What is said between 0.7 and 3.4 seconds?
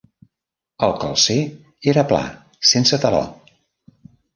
El calcer era pla, sense taló.